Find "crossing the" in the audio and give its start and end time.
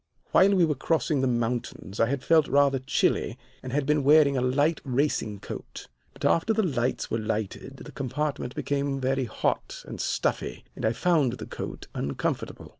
0.73-1.27